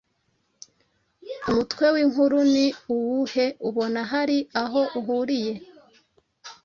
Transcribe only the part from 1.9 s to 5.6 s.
w’inkuru ni uwuhe? Ubona hari aho uhuriye